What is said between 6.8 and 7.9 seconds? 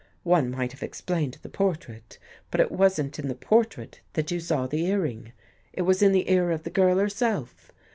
herself.